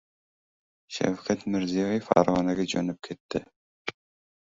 [0.95, 3.47] Shavkat Mirziyoev Farg‘onaga jo‘nab ketdi